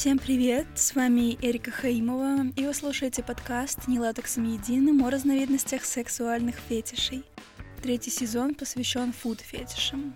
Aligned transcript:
Всем 0.00 0.18
привет, 0.18 0.66
с 0.76 0.94
вами 0.94 1.36
Эрика 1.42 1.70
Хаимова, 1.70 2.46
и 2.56 2.64
вы 2.64 2.72
слушаете 2.72 3.22
подкаст 3.22 3.86
«Не 3.86 4.00
латексом 4.00 4.50
единым» 4.50 5.04
о 5.04 5.10
разновидностях 5.10 5.84
сексуальных 5.84 6.56
фетишей. 6.56 7.22
Третий 7.82 8.10
сезон 8.10 8.54
посвящен 8.54 9.12
фуд-фетишам. 9.12 10.14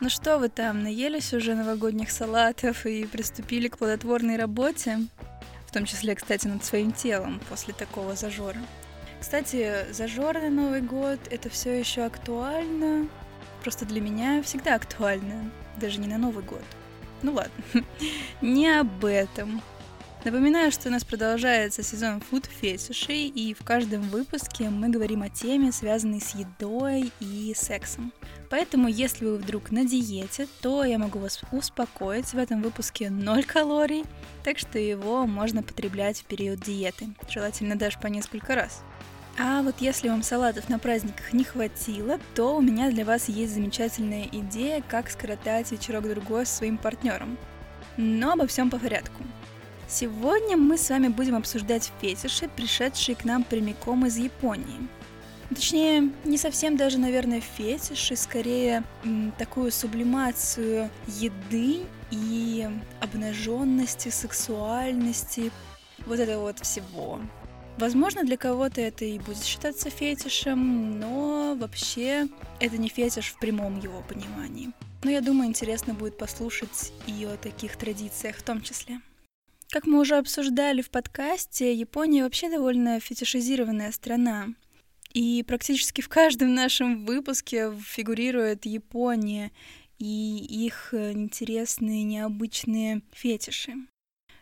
Ну 0.00 0.10
что 0.10 0.36
вы 0.36 0.50
там, 0.50 0.82
наелись 0.82 1.32
уже 1.32 1.54
новогодних 1.54 2.10
салатов 2.10 2.84
и 2.84 3.06
приступили 3.06 3.68
к 3.68 3.78
плодотворной 3.78 4.36
работе? 4.36 4.98
В 5.68 5.72
том 5.72 5.86
числе, 5.86 6.14
кстати, 6.14 6.46
над 6.46 6.62
своим 6.62 6.92
телом 6.92 7.40
после 7.48 7.72
такого 7.72 8.16
зажора. 8.16 8.60
Кстати, 9.22 9.86
зажор 9.90 10.34
на 10.34 10.50
Новый 10.50 10.82
год— 10.82 11.18
это 11.30 11.48
все 11.48 11.70
еще 11.72 12.02
актуально. 12.02 13.08
Просто 13.62 13.86
для 13.86 14.02
меня 14.02 14.42
всегда 14.42 14.74
актуально, 14.74 15.50
даже 15.78 15.98
не 15.98 16.08
на 16.08 16.18
Новый 16.18 16.44
год. 16.44 16.62
Ну 17.24 17.32
ладно, 17.32 17.84
не 18.42 18.68
об 18.68 19.02
этом. 19.02 19.62
Напоминаю, 20.26 20.70
что 20.70 20.88
у 20.88 20.92
нас 20.92 21.04
продолжается 21.04 21.82
сезон 21.82 22.20
фуд 22.20 22.44
фетишей, 22.44 23.28
и 23.28 23.54
в 23.54 23.64
каждом 23.64 24.02
выпуске 24.02 24.68
мы 24.68 24.90
говорим 24.90 25.22
о 25.22 25.30
теме, 25.30 25.72
связанной 25.72 26.20
с 26.20 26.34
едой 26.34 27.10
и 27.20 27.54
сексом. 27.56 28.12
Поэтому, 28.50 28.88
если 28.88 29.24
вы 29.24 29.38
вдруг 29.38 29.70
на 29.70 29.86
диете, 29.86 30.48
то 30.60 30.84
я 30.84 30.98
могу 30.98 31.18
вас 31.18 31.40
успокоить, 31.50 32.34
в 32.34 32.36
этом 32.36 32.60
выпуске 32.60 33.08
0 33.08 33.42
калорий, 33.44 34.04
так 34.44 34.58
что 34.58 34.78
его 34.78 35.26
можно 35.26 35.62
потреблять 35.62 36.20
в 36.20 36.24
период 36.26 36.60
диеты, 36.60 37.06
желательно 37.26 37.74
даже 37.74 37.98
по 37.98 38.08
несколько 38.08 38.54
раз. 38.54 38.82
А 39.36 39.62
вот 39.62 39.76
если 39.80 40.08
вам 40.08 40.22
салатов 40.22 40.68
на 40.68 40.78
праздниках 40.78 41.32
не 41.32 41.42
хватило, 41.42 42.20
то 42.34 42.56
у 42.56 42.60
меня 42.60 42.90
для 42.90 43.04
вас 43.04 43.28
есть 43.28 43.54
замечательная 43.54 44.28
идея, 44.30 44.82
как 44.88 45.10
скоротать 45.10 45.72
вечерок-другой 45.72 46.46
со 46.46 46.56
своим 46.56 46.78
партнером. 46.78 47.36
Но 47.96 48.32
обо 48.32 48.46
всем 48.46 48.70
по 48.70 48.78
порядку. 48.78 49.22
Сегодня 49.88 50.56
мы 50.56 50.78
с 50.78 50.88
вами 50.88 51.08
будем 51.08 51.34
обсуждать 51.34 51.92
фетиши, 52.00 52.48
пришедшие 52.48 53.16
к 53.16 53.24
нам 53.24 53.42
прямиком 53.42 54.06
из 54.06 54.16
Японии. 54.16 54.88
Точнее, 55.50 56.10
не 56.24 56.38
совсем 56.38 56.76
даже, 56.76 56.98
наверное, 56.98 57.40
фетиши, 57.40 58.16
скорее 58.16 58.82
м, 59.04 59.32
такую 59.36 59.72
сублимацию 59.72 60.90
еды 61.06 61.82
и 62.10 62.68
обнаженности, 63.00 64.08
сексуальности, 64.08 65.52
вот 66.06 66.18
это 66.18 66.38
вот 66.38 66.60
всего. 66.60 67.20
Возможно, 67.78 68.22
для 68.22 68.36
кого-то 68.36 68.80
это 68.80 69.04
и 69.04 69.18
будет 69.18 69.42
считаться 69.42 69.90
фетишем, 69.90 70.98
но 71.00 71.56
вообще 71.58 72.28
это 72.60 72.78
не 72.78 72.88
фетиш 72.88 73.26
в 73.26 73.38
прямом 73.38 73.80
его 73.80 74.00
понимании. 74.02 74.70
Но 75.02 75.10
я 75.10 75.20
думаю, 75.20 75.48
интересно 75.48 75.92
будет 75.92 76.16
послушать 76.16 76.92
и 77.06 77.24
о 77.24 77.36
таких 77.36 77.76
традициях 77.76 78.36
в 78.36 78.42
том 78.42 78.62
числе. 78.62 79.00
Как 79.70 79.86
мы 79.86 80.00
уже 80.00 80.16
обсуждали 80.16 80.82
в 80.82 80.90
подкасте, 80.90 81.74
Япония 81.74 82.22
вообще 82.22 82.48
довольно 82.48 83.00
фетишизированная 83.00 83.90
страна. 83.90 84.54
И 85.12 85.42
практически 85.46 86.00
в 86.00 86.08
каждом 86.08 86.54
нашем 86.54 87.04
выпуске 87.04 87.72
фигурирует 87.84 88.66
Япония 88.66 89.50
и 89.98 90.66
их 90.66 90.94
интересные, 90.94 92.04
необычные 92.04 93.02
фетиши. 93.12 93.74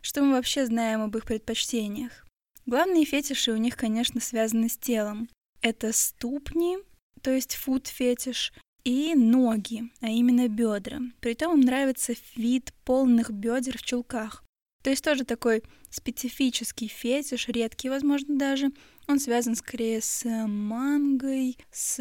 Что 0.02 0.22
мы 0.22 0.32
вообще 0.32 0.66
знаем 0.66 1.00
об 1.00 1.16
их 1.16 1.24
предпочтениях? 1.24 2.26
Главные 2.66 3.04
фетиши 3.04 3.52
у 3.52 3.56
них, 3.56 3.76
конечно, 3.76 4.20
связаны 4.20 4.68
с 4.68 4.76
телом. 4.76 5.28
Это 5.60 5.92
ступни, 5.92 6.78
то 7.20 7.30
есть 7.30 7.54
фуд-фетиш, 7.54 8.52
и 8.84 9.14
ноги, 9.14 9.84
а 10.00 10.08
именно 10.08 10.48
бедра. 10.48 11.00
Притом 11.20 11.54
им 11.54 11.60
нравится 11.60 12.14
вид 12.34 12.72
полных 12.84 13.30
бедер 13.30 13.78
в 13.78 13.82
чулках. 13.82 14.44
То 14.82 14.90
есть 14.90 15.04
тоже 15.04 15.24
такой 15.24 15.62
специфический 15.90 16.88
фетиш, 16.88 17.46
редкий, 17.48 17.88
возможно, 17.88 18.36
даже. 18.36 18.72
Он 19.06 19.20
связан 19.20 19.54
скорее 19.54 20.00
с 20.00 20.24
мангой, 20.24 21.56
с 21.70 21.98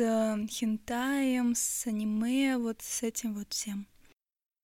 хентаем, 0.49 1.53
с 1.55 1.85
аниме, 1.85 2.57
вот 2.57 2.81
с 2.81 3.03
этим 3.03 3.35
вот 3.35 3.53
всем. 3.53 3.87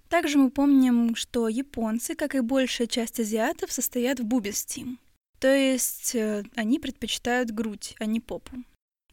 Также 0.09 0.37
мы 0.37 0.49
помним, 0.49 1.15
что 1.15 1.47
японцы, 1.47 2.15
как 2.15 2.33
и 2.33 2.39
большая 2.39 2.87
часть 2.87 3.19
азиатов, 3.19 3.71
состоят 3.71 4.19
в 4.19 4.23
бубистим. 4.23 4.99
То 5.39 5.53
есть 5.53 6.15
э, 6.15 6.43
они 6.55 6.79
предпочитают 6.79 7.51
грудь, 7.51 7.95
а 7.99 8.05
не 8.05 8.19
попу. 8.19 8.55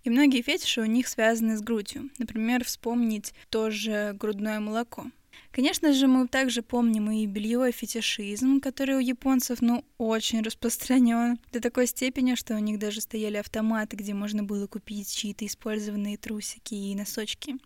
И 0.05 0.11
многие 0.11 0.43
фетиши 0.43 0.83
у 0.83 0.87
них 0.87 1.09
связаны 1.09 1.57
с 1.57 1.63
грудью. 1.63 2.11
Например, 2.19 2.65
вспомнить 2.65 3.35
тоже 3.49 4.15
грудное 4.19 4.61
молоко. 4.61 5.07
Конечно 5.51 5.93
же, 5.93 6.07
мы 6.07 6.27
также 6.29 6.63
помним 6.63 7.11
и 7.11 7.27
бельевой 7.27 7.73
фетишизм, 7.73 8.61
который 8.61 8.97
у 8.97 9.01
японцев, 9.01 9.61
ну, 9.63 9.85
очень 9.99 10.43
распространен. 10.43 11.39
До 11.53 11.61
такой 11.61 11.87
степени, 11.87 12.35
что 12.35 12.55
у 12.55 12.59
них 12.59 12.79
даже 12.79 13.01
стояли 13.01 13.37
автоматы, 13.37 13.97
где 13.97 14.15
можно 14.15 14.43
было 14.43 14.67
купить 14.67 15.15
чьи-то 15.15 15.47
использованные 15.47 16.19
трусики 16.19 16.75
и 16.75 16.95
носочки. 16.95 17.57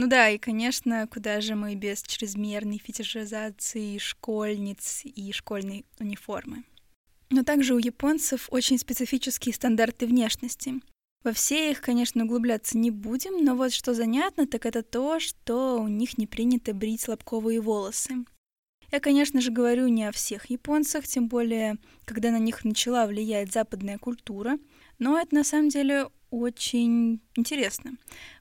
Ну 0.00 0.06
да, 0.06 0.28
и, 0.30 0.38
конечно, 0.38 1.06
куда 1.06 1.40
же 1.40 1.54
мы 1.54 1.74
без 1.74 2.02
чрезмерной 2.02 2.78
фетишизации 2.78 3.98
школьниц 3.98 5.02
и 5.04 5.30
школьной 5.32 5.84
униформы. 5.98 6.64
Но 7.30 7.44
также 7.44 7.74
у 7.74 7.78
японцев 7.78 8.48
очень 8.50 8.78
специфические 8.78 9.54
стандарты 9.54 10.06
внешности. 10.06 10.80
Во 11.22 11.32
все 11.32 11.70
их, 11.70 11.80
конечно, 11.80 12.24
углубляться 12.24 12.78
не 12.78 12.90
будем, 12.90 13.44
но 13.44 13.54
вот 13.54 13.72
что 13.72 13.94
занятно, 13.94 14.46
так 14.46 14.64
это 14.64 14.82
то, 14.82 15.20
что 15.20 15.80
у 15.80 15.86
них 15.86 16.16
не 16.16 16.26
принято 16.26 16.72
брить 16.72 17.06
лобковые 17.08 17.60
волосы. 17.60 18.24
Я, 18.90 18.98
конечно 18.98 19.40
же, 19.40 19.52
говорю 19.52 19.86
не 19.88 20.04
о 20.04 20.12
всех 20.12 20.46
японцах, 20.50 21.06
тем 21.06 21.28
более, 21.28 21.76
когда 22.04 22.30
на 22.30 22.38
них 22.38 22.64
начала 22.64 23.06
влиять 23.06 23.52
западная 23.52 23.98
культура, 23.98 24.58
но 24.98 25.18
это 25.18 25.34
на 25.34 25.44
самом 25.44 25.68
деле 25.68 26.08
очень 26.30 27.20
интересно. 27.36 27.92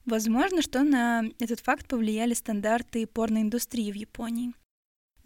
Возможно, 0.06 0.61
что 0.61 0.83
на 0.83 1.25
этот 1.39 1.59
факт 1.59 1.88
повлияли 1.88 2.33
стандарты 2.33 3.06
порноиндустрии 3.06 3.91
в 3.91 3.95
Японии. 3.95 4.53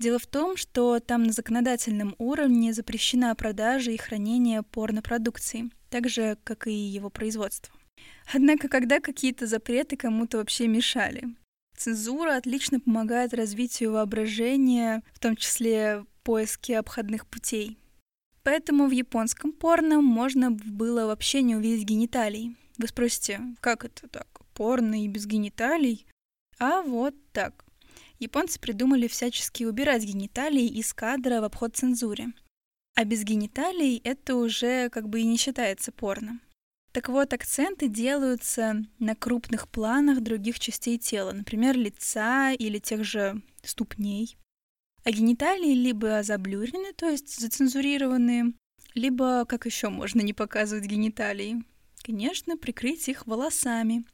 Дело 0.03 0.19
в 0.19 0.27
том, 0.27 0.57
что 0.57 0.99
там 0.99 1.23
на 1.23 1.31
законодательном 1.31 2.15
уровне 2.17 2.73
запрещена 2.73 3.33
продажа 3.35 3.91
и 3.91 3.97
хранение 3.97 4.61
порнопродукции, 4.61 5.69
так 5.89 6.09
же, 6.09 6.37
как 6.43 6.67
и 6.67 6.73
его 6.73 7.09
производство. 7.09 7.73
Однако, 8.33 8.67
когда 8.67 8.99
какие-то 8.99 9.47
запреты 9.47 9.95
кому-то 9.95 10.39
вообще 10.39 10.67
мешали? 10.67 11.23
Цензура 11.77 12.35
отлично 12.35 12.81
помогает 12.81 13.33
развитию 13.33 13.93
воображения, 13.93 15.03
в 15.13 15.19
том 15.19 15.37
числе 15.37 16.03
поиске 16.23 16.79
обходных 16.79 17.25
путей. 17.25 17.77
Поэтому 18.43 18.87
в 18.87 18.91
японском 18.91 19.53
порно 19.53 20.01
можно 20.01 20.51
было 20.51 21.05
вообще 21.05 21.41
не 21.43 21.55
увидеть 21.55 21.87
гениталий. 21.87 22.57
Вы 22.77 22.89
спросите, 22.89 23.39
как 23.61 23.85
это 23.85 24.09
так? 24.09 24.27
Порно 24.53 25.01
и 25.01 25.07
без 25.07 25.25
гениталий? 25.25 26.05
А 26.59 26.81
вот 26.81 27.15
так. 27.31 27.63
Японцы 28.19 28.59
придумали 28.59 29.07
всячески 29.07 29.63
убирать 29.63 30.03
гениталии 30.03 30.65
из 30.67 30.93
кадра 30.93 31.41
в 31.41 31.43
обход 31.43 31.75
цензуре. 31.75 32.33
А 32.95 33.05
без 33.05 33.23
гениталий 33.23 33.99
это 34.03 34.35
уже 34.35 34.89
как 34.89 35.09
бы 35.09 35.21
и 35.21 35.25
не 35.25 35.37
считается 35.37 35.91
порно. 35.91 36.39
Так 36.91 37.09
вот, 37.09 37.33
акценты 37.33 37.87
делаются 37.87 38.85
на 38.99 39.15
крупных 39.15 39.67
планах 39.67 40.21
других 40.21 40.59
частей 40.59 40.99
тела, 40.99 41.31
например, 41.31 41.75
лица 41.75 42.51
или 42.51 42.77
тех 42.77 43.03
же 43.03 43.41
ступней. 43.63 44.37
А 45.03 45.11
гениталии 45.11 45.73
либо 45.73 46.21
заблюрены, 46.21 46.93
то 46.93 47.09
есть 47.09 47.39
зацензурированные, 47.39 48.53
либо, 48.93 49.45
как 49.45 49.65
еще 49.65 49.89
можно 49.89 50.21
не 50.21 50.33
показывать 50.33 50.85
гениталии? 50.85 51.63
Конечно, 52.03 52.57
прикрыть 52.57 53.09
их 53.09 53.25
волосами. 53.25 54.05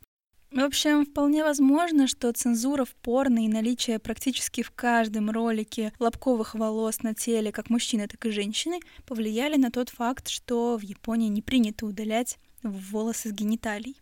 В 0.51 0.59
общем, 0.59 1.05
вполне 1.05 1.43
возможно, 1.43 2.07
что 2.07 2.31
цензура 2.31 2.83
в 2.83 2.95
порно 2.95 3.45
и 3.45 3.47
наличие 3.47 3.99
практически 3.99 4.63
в 4.63 4.71
каждом 4.71 5.29
ролике 5.29 5.93
лобковых 5.99 6.55
волос 6.55 7.03
на 7.03 7.13
теле 7.13 7.51
как 7.51 7.69
мужчины, 7.69 8.07
так 8.07 8.25
и 8.25 8.31
женщины 8.31 8.79
повлияли 9.05 9.57
на 9.57 9.69
тот 9.69 9.89
факт, 9.89 10.27
что 10.27 10.77
в 10.77 10.81
Японии 10.81 11.27
не 11.27 11.43
принято 11.43 11.85
удалять 11.85 12.39
волосы 12.63 13.29
с 13.29 13.31
гениталий. 13.31 13.95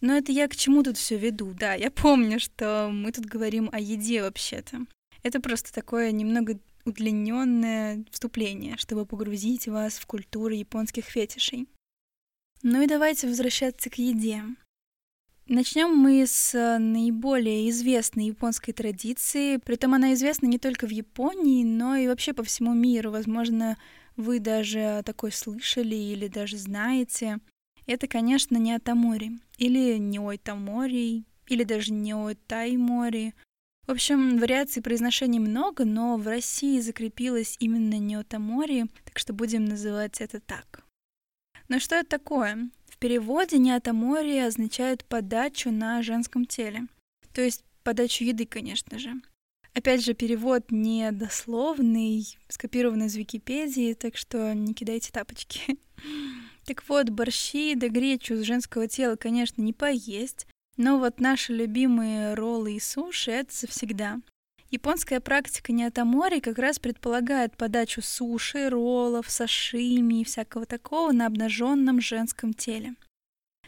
Но 0.00 0.16
это 0.16 0.32
я 0.32 0.48
к 0.48 0.56
чему 0.56 0.82
тут 0.82 0.96
все 0.96 1.16
веду? 1.16 1.54
Да, 1.54 1.74
я 1.74 1.90
помню, 1.90 2.40
что 2.40 2.90
мы 2.92 3.12
тут 3.12 3.26
говорим 3.26 3.68
о 3.70 3.78
еде 3.78 4.22
вообще-то. 4.22 4.86
Это 5.22 5.40
просто 5.40 5.72
такое 5.72 6.10
немного 6.10 6.58
удлиненное 6.84 8.04
вступление, 8.10 8.76
чтобы 8.76 9.06
погрузить 9.06 9.68
вас 9.68 9.98
в 9.98 10.06
культуру 10.06 10.54
японских 10.54 11.04
фетишей. 11.04 11.68
Ну 12.62 12.82
и 12.82 12.86
давайте 12.86 13.28
возвращаться 13.28 13.88
к 13.88 13.98
еде. 13.98 14.42
Начнем 15.52 15.90
мы 15.96 16.28
с 16.28 16.54
э, 16.54 16.78
наиболее 16.78 17.68
известной 17.70 18.26
японской 18.26 18.70
традиции. 18.70 19.56
Притом 19.56 19.94
она 19.94 20.12
известна 20.12 20.46
не 20.46 20.58
только 20.58 20.86
в 20.86 20.90
Японии, 20.90 21.64
но 21.64 21.96
и 21.96 22.06
вообще 22.06 22.32
по 22.32 22.44
всему 22.44 22.72
миру. 22.72 23.10
Возможно, 23.10 23.76
вы 24.14 24.38
даже 24.38 25.02
такой 25.04 25.32
слышали 25.32 25.96
или 25.96 26.28
даже 26.28 26.56
знаете. 26.56 27.40
Это, 27.86 28.06
конечно, 28.06 28.58
не 28.58 28.72
Атамори, 28.72 29.40
или 29.58 29.98
не 29.98 30.20
Ойтамори, 30.20 31.24
или 31.48 31.64
даже 31.64 31.92
не 31.92 32.14
Ойтаймори. 32.14 33.34
В 33.88 33.90
общем, 33.90 34.38
вариаций 34.38 34.84
произношения 34.84 35.40
много, 35.40 35.84
но 35.84 36.16
в 36.16 36.28
России 36.28 36.78
закрепилось 36.78 37.56
именно 37.58 37.98
неотомори, 37.98 38.84
так 39.04 39.18
что 39.18 39.32
будем 39.32 39.64
называть 39.64 40.20
это 40.20 40.38
так. 40.38 40.84
Но 41.66 41.80
что 41.80 41.96
это 41.96 42.08
такое? 42.08 42.70
Переводе 43.00 43.56
неотомори 43.56 44.36
означает 44.36 45.06
подачу 45.06 45.70
на 45.70 46.02
женском 46.02 46.44
теле. 46.44 46.86
То 47.32 47.40
есть 47.40 47.64
подачу 47.82 48.24
еды, 48.24 48.44
конечно 48.44 48.98
же. 48.98 49.14
Опять 49.72 50.04
же, 50.04 50.12
перевод 50.12 50.70
не 50.70 51.10
дословный, 51.10 52.26
скопированный 52.48 53.06
из 53.06 53.16
Википедии, 53.16 53.94
так 53.94 54.18
что 54.18 54.52
не 54.54 54.74
кидайте 54.74 55.10
тапочки. 55.12 55.78
Так 56.66 56.84
вот, 56.88 57.08
борщи 57.08 57.74
да 57.74 57.88
гречу 57.88 58.36
с 58.36 58.42
женского 58.42 58.86
тела, 58.86 59.16
конечно, 59.16 59.60
не 59.60 59.72
поесть, 59.72 60.46
но 60.76 60.98
вот 60.98 61.18
наши 61.18 61.52
любимые 61.52 62.34
роллы 62.34 62.76
и 62.76 62.80
суши— 62.80 63.30
это 63.32 63.52
завсегда. 63.52 64.20
Японская 64.70 65.18
практика 65.18 65.72
неотомори 65.72 66.38
как 66.38 66.58
раз 66.58 66.78
предполагает 66.78 67.56
подачу 67.56 68.02
суши, 68.02 68.68
роллов, 68.68 69.28
сашими 69.28 70.20
и 70.20 70.24
всякого 70.24 70.64
такого 70.64 71.10
на 71.10 71.26
обнаженном 71.26 72.00
женском 72.00 72.54
теле. 72.54 72.94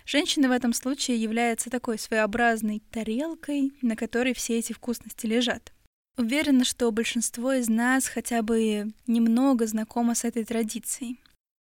Женщина 0.04 0.49
в 0.49 0.52
этом 0.52 0.72
случае 0.72 1.20
является 1.20 1.70
такой 1.70 1.99
своеобразной 1.99 2.82
тарелкой, 2.90 3.72
на 3.82 3.96
которой 3.96 4.32
все 4.32 4.58
эти 4.58 4.72
вкусности 4.72 5.26
лежат. 5.26 5.72
Уверена, 6.16 6.64
что 6.64 6.90
большинство 6.93 7.52
из 7.52 7.69
нас 7.69 8.06
хотя 8.06 8.43
бы 8.43 8.93
немного 9.06 9.66
знакомо 9.66 10.14
с 10.14 10.25
этой 10.25 10.44
традицией. 10.44 11.20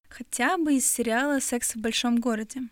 Хотя 0.10 0.58
бы 0.58 0.76
из 0.76 0.90
сериала 0.90 1.40
«Секс 1.40 1.76
в 1.76 1.80
большом 1.80 2.18
городе». 2.20 2.64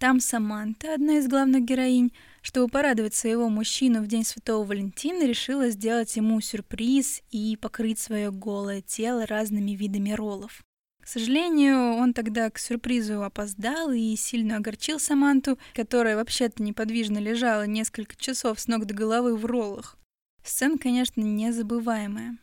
Там 0.00 0.18
Саманта, 0.18 0.94
одна 0.94 1.18
из 1.18 1.28
главных 1.28 1.62
героинь, 1.62 2.14
чтобы 2.40 2.68
порадовать 2.68 3.12
своего 3.12 3.50
мужчину 3.50 4.00
в 4.00 4.06
День 4.06 4.24
Святого 4.24 4.64
Валентина, 4.64 5.26
решила 5.26 5.68
сделать 5.68 6.16
ему 6.16 6.40
сюрприз 6.40 7.20
и 7.30 7.58
покрыть 7.60 7.98
свое 7.98 8.30
голое 8.30 8.80
тело 8.80 9.26
разными 9.26 9.72
видами 9.72 10.12
роллов. 10.12 10.62
К 11.02 11.06
сожалению, 11.06 11.96
он 11.96 12.14
тогда 12.14 12.48
к 12.48 12.58
сюрпризу 12.58 13.22
опоздал 13.22 13.92
и 13.92 14.16
сильно 14.16 14.56
огорчил 14.56 14.98
Саманту, 14.98 15.58
которая 15.74 16.16
вообще-то 16.16 16.62
неподвижно 16.62 17.18
лежала 17.18 17.66
несколько 17.66 18.16
часов 18.16 18.58
с 18.58 18.68
ног 18.68 18.86
до 18.86 18.94
головы 18.94 19.36
в 19.36 19.44
роллах. 19.44 19.98
Сцена, 20.42 20.78
конечно, 20.78 21.20
незабываемая. 21.20 22.38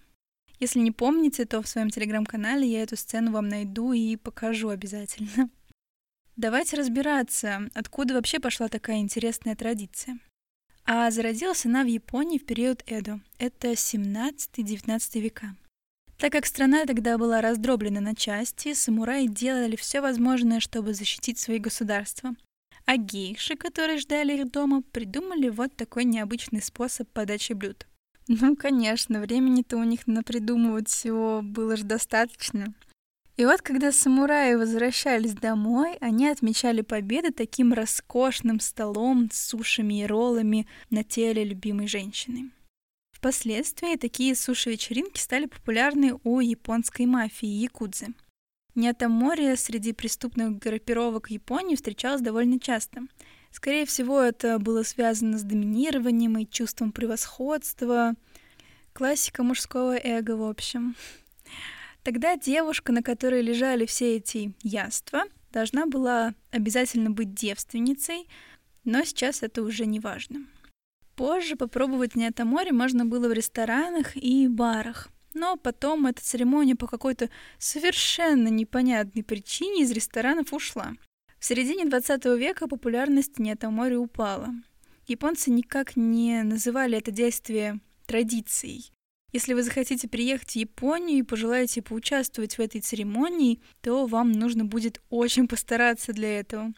Если 0.59 0.79
не 0.79 0.91
помните, 0.91 1.45
то 1.45 1.63
в 1.63 1.67
своем 1.67 1.89
телеграм-канале 1.89 2.67
я 2.67 2.83
эту 2.83 2.97
сцену 2.97 3.31
вам 3.31 3.49
найду 3.49 3.93
и 3.93 4.15
покажу 4.15 4.69
обязательно. 4.69 5.49
Давайте 6.37 6.77
разбираться, 6.77 7.67
откуда 7.73 8.13
вообще 8.13 8.39
пошла 8.39 8.67
такая 8.67 8.97
интересная 8.97 9.55
традиция. 9.55 10.19
А 10.85 11.09
зародилась 11.09 11.65
она 11.65 11.83
в 11.83 11.87
Японии 11.87 12.37
в 12.37 12.45
период 12.45 12.83
Эдо. 12.85 13.19
Это 13.39 13.71
17-19 13.71 15.19
века. 15.19 15.55
Так 16.19 16.33
как 16.33 16.45
страна 16.45 16.85
тогда 16.85 17.17
была 17.17 17.41
раздроблена 17.41 18.01
на 18.01 18.15
части, 18.15 18.75
самураи 18.75 19.25
делали 19.25 19.75
все 19.75 19.99
возможное, 19.99 20.59
чтобы 20.59 20.93
защитить 20.93 21.39
свои 21.39 21.57
государства. 21.57 22.35
А 22.85 22.97
гейши, 22.97 23.55
которые 23.55 23.97
ждали 23.97 24.37
их 24.37 24.51
дома, 24.51 24.83
придумали 24.83 25.49
вот 25.49 25.75
такой 25.75 26.03
необычный 26.03 26.61
способ 26.61 27.09
подачи 27.09 27.53
блюд. 27.53 27.87
Ну, 28.27 28.55
конечно, 28.55 29.21
времени-то 29.21 29.77
у 29.77 29.83
них 29.83 30.05
на 30.05 30.21
придумывать 30.21 30.87
всего 30.87 31.41
было 31.41 31.75
же 31.75 31.83
достаточно. 31.83 32.75
И 33.37 33.45
вот, 33.45 33.61
когда 33.61 33.91
самураи 33.91 34.55
возвращались 34.55 35.33
домой, 35.33 35.97
они 36.01 36.27
отмечали 36.27 36.81
победы 36.81 37.31
таким 37.31 37.71
роскошным 37.71 38.59
столом 38.59 39.29
с 39.31 39.49
сушами 39.49 40.01
и 40.01 40.07
роллами 40.07 40.67
на 40.89 41.03
теле 41.03 41.43
любимой 41.43 41.87
женщины. 41.87 42.49
Впоследствии 43.11 43.95
такие 43.95 44.35
суши-вечеринки 44.35 45.19
стали 45.19 45.45
популярны 45.45 46.19
у 46.23 46.39
японской 46.39 47.05
мафии 47.05 47.47
якудзы. 47.47 48.07
Неотоморье 48.73 49.55
среди 49.55 49.93
преступных 49.93 50.57
группировок 50.57 51.29
Японии 51.29 51.75
встречалось 51.75 52.21
довольно 52.21 52.59
часто. 52.59 53.01
Скорее 53.51 53.85
всего, 53.85 54.19
это 54.19 54.57
было 54.57 54.81
связано 54.81 55.37
с 55.37 55.43
доминированием 55.43 56.37
и 56.39 56.49
чувством 56.49 56.91
превосходства. 56.91 58.13
Классика 58.93 59.43
мужского 59.43 59.95
эго, 59.95 60.37
в 60.37 60.43
общем. 60.43 60.95
Тогда 62.07 62.37
девушка, 62.37 62.93
на 62.93 63.03
которой 63.03 63.41
лежали 63.41 63.85
все 63.85 64.15
эти 64.15 64.53
яства, 64.63 65.25
должна 65.51 65.87
была 65.87 66.33
обязательно 66.51 67.09
быть 67.09 67.33
девственницей, 67.33 68.29
но 68.85 69.03
сейчас 69.03 69.43
это 69.43 69.61
уже 69.61 69.85
не 69.85 69.99
важно. 69.99 70.47
Позже 71.17 71.57
попробовать 71.57 72.15
море 72.45 72.71
можно 72.71 73.05
было 73.05 73.27
в 73.27 73.33
ресторанах 73.33 74.15
и 74.15 74.47
барах, 74.47 75.09
но 75.33 75.57
потом 75.57 76.05
эта 76.05 76.23
церемония 76.23 76.77
по 76.77 76.87
какой-то 76.87 77.29
совершенно 77.57 78.47
непонятной 78.47 79.25
причине 79.25 79.81
из 79.81 79.91
ресторанов 79.91 80.53
ушла. 80.53 80.93
В 81.39 81.43
середине 81.43 81.83
20 81.83 82.23
века 82.37 82.69
популярность 82.69 83.37
море 83.69 83.97
упала. 83.97 84.51
Японцы 85.07 85.51
никак 85.51 85.97
не 85.97 86.41
называли 86.43 86.97
это 86.97 87.11
действие 87.11 87.81
традицией. 88.05 88.93
Если 89.33 89.53
вы 89.53 89.63
захотите 89.63 90.07
приехать 90.07 90.51
в 90.51 90.55
Японию 90.55 91.19
и 91.19 91.23
пожелаете 91.23 91.81
поучаствовать 91.81 92.57
в 92.57 92.61
этой 92.61 92.81
церемонии, 92.81 93.59
то 93.81 94.05
вам 94.05 94.31
нужно 94.31 94.63
будет 94.65 95.01
очень 95.09 95.47
постараться 95.47 96.13
для 96.13 96.39
этого. 96.39 96.73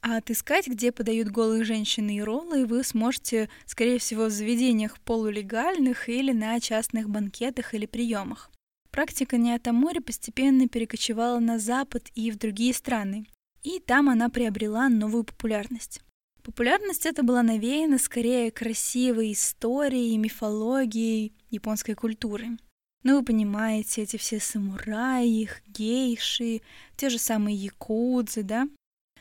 А 0.00 0.16
отыскать, 0.16 0.66
где 0.66 0.90
подают 0.90 1.28
голые 1.28 1.62
женщины 1.62 2.16
и 2.16 2.22
роллы, 2.22 2.66
вы 2.66 2.82
сможете, 2.82 3.48
скорее 3.66 4.00
всего, 4.00 4.24
в 4.24 4.30
заведениях 4.30 4.98
полулегальных 5.00 6.08
или 6.08 6.32
на 6.32 6.58
частных 6.58 7.08
банкетах 7.08 7.72
или 7.72 7.86
приемах. 7.86 8.50
Практика 8.90 9.36
Неотамори 9.36 10.00
постепенно 10.00 10.68
перекочевала 10.68 11.38
на 11.38 11.60
Запад 11.60 12.10
и 12.16 12.32
в 12.32 12.36
другие 12.36 12.74
страны, 12.74 13.26
и 13.62 13.78
там 13.78 14.08
она 14.08 14.28
приобрела 14.28 14.88
новую 14.88 15.22
популярность. 15.22 16.00
Популярность 16.42 17.06
эта 17.06 17.22
была 17.22 17.42
навеяна 17.42 17.98
скорее 17.98 18.50
красивой 18.50 19.32
историей, 19.32 20.18
мифологией 20.18 21.32
японской 21.50 21.94
культуры. 21.94 22.58
Ну, 23.04 23.18
вы 23.18 23.24
понимаете, 23.24 24.02
эти 24.02 24.16
все 24.16 24.40
самураи, 24.40 25.42
их 25.42 25.62
гейши, 25.68 26.62
те 26.96 27.10
же 27.10 27.18
самые 27.18 27.56
якудзы, 27.56 28.42
да? 28.42 28.68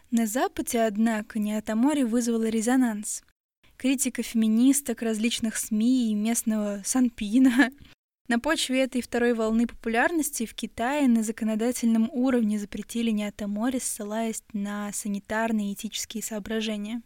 На 0.09 0.25
Западе, 0.25 0.81
однако, 0.81 1.39
Неотамори 1.39 2.03
вызвала 2.03 2.49
резонанс. 2.49 3.23
Критика 3.77 4.23
феминисток 4.23 5.01
различных 5.01 5.57
СМИ 5.57 6.11
и 6.11 6.15
местного 6.15 6.81
Санпина. 6.83 7.71
На 8.27 8.39
почве 8.39 8.83
этой 8.83 9.01
второй 9.01 9.33
волны 9.33 9.67
популярности 9.67 10.45
в 10.45 10.53
Китае 10.53 11.07
на 11.07 11.23
законодательном 11.23 12.09
уровне 12.11 12.59
запретили 12.59 13.11
Неотамори, 13.11 13.79
ссылаясь 13.79 14.43
на 14.53 14.91
санитарные 14.93 15.71
и 15.71 15.73
этические 15.73 16.23
соображения. 16.23 17.01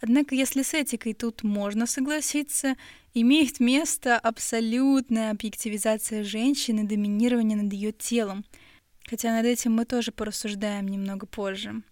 Однако, 0.00 0.34
если 0.34 0.62
с 0.62 0.74
этикой 0.74 1.14
тут 1.14 1.42
можно 1.42 1.86
согласиться, 1.86 2.76
имеет 3.14 3.60
место 3.60 4.18
абсолютная 4.18 5.30
объективизация 5.30 6.24
женщины, 6.24 6.84
доминирование 6.84 7.56
над 7.56 7.72
ее 7.72 7.92
телом. 7.92 8.44
Хотя 9.06 9.32
над 9.32 9.46
этим 9.46 9.74
мы 9.74 9.84
тоже 9.84 10.12
порассуждаем 10.12 10.88
немного 10.88 11.26
позже. 11.26 11.82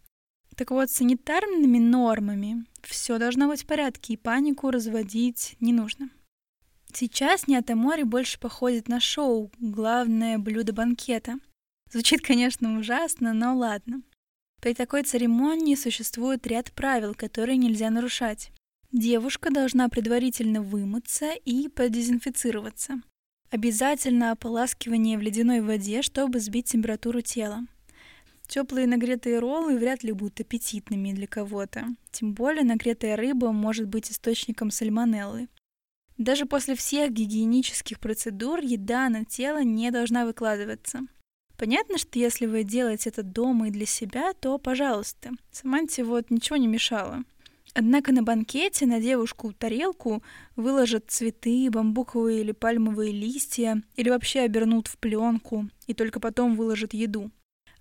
Так 0.57 0.71
вот, 0.71 0.91
санитарными 0.91 1.79
нормами 1.79 2.65
все 2.83 3.19
должно 3.19 3.49
быть 3.49 3.63
в 3.63 3.67
порядке, 3.67 4.15
и 4.15 4.19
панику 4.19 4.71
разводить 4.71 5.57
не 5.61 5.73
нужно. 5.73 6.11
Сейчас 6.93 7.47
Неотомори 7.47 8.03
больше 8.03 8.39
походит 8.39 8.89
на 8.89 9.01
шоу 9.01 9.51
«Главное 9.59 10.39
блюдо 10.39 10.75
банкета». 10.75 11.39
Звучит, 11.91 12.21
конечно, 12.21 12.79
ужасно, 12.79 13.33
но 13.33 13.57
ладно. 13.57 14.03
При 14.63 14.75
такой 14.75 15.03
церемонии 15.03 15.75
существует 15.75 16.47
ряд 16.47 16.71
правил, 16.71 17.15
которые 17.15 17.57
нельзя 17.57 17.91
нарушать. 17.91 18.53
Девушка 18.93 19.51
должна 19.51 19.89
предварительно 19.89 20.63
вымыться 20.63 21.33
и 21.33 21.67
продезинфицироваться. 21.67 23.03
Обязательно 23.51 24.31
ополаскивание 24.31 25.19
в 25.19 25.21
ледяной 25.21 25.63
воде, 25.63 26.01
чтобы 26.01 26.39
сбить 26.39 26.67
температуру 26.67 27.23
тела. 27.23 27.67
Теплые 28.47 28.87
нагретые 28.87 29.41
роллы 29.41 29.77
вряд 29.77 30.05
ли 30.05 30.13
будут 30.13 30.39
аппетитными 30.39 31.13
для 31.13 31.27
кого-то. 31.27 31.89
Тем 32.13 32.33
более 32.33 32.63
нагретая 32.63 33.17
рыба 33.17 33.51
может 33.51 33.89
быть 33.89 34.13
источником 34.13 34.71
сальмонеллы. 34.71 35.49
Даже 36.19 36.47
после 36.47 36.77
всех 36.77 37.11
гигиенических 37.11 37.99
процедур 37.99 38.61
еда 38.61 39.09
на 39.09 39.25
тело 39.25 39.65
не 39.65 39.91
должна 39.91 40.25
выкладываться. 40.25 41.01
Понятно, 41.57 41.99
что 41.99 42.19
если 42.19 42.47
вы 42.47 42.65
делаете 42.65 43.11
это 43.11 43.23
дома 43.23 43.69
и 43.69 43.71
для 43.71 43.87
себя, 43.87 44.33
то 44.33 44.59
пожалуйста. 44.59 45.31
Саманте 45.51 46.05
вот 46.05 46.31
ничего 46.31 46.57
не 46.57 46.67
мешало. 46.67 47.25
Однако 47.75 48.13
на 48.13 48.23
банкете 48.23 48.85
на 48.87 49.01
девушку 49.01 49.53
тарелку 49.53 50.23
выложат 50.57 51.05
цветы, 51.09 51.71
бамбуковые 51.71 52.41
или 52.41 52.53
пальмовые 52.53 53.13
листья, 53.13 53.83
или 53.97 54.11
вообще 54.11 54.41
обернут 54.41 54.89
в 54.89 54.99
пленку, 54.99 55.69
и 55.87 55.95
только 55.95 56.21
потом 56.21 56.57
выложат 56.57 56.93
еду. 56.93 57.31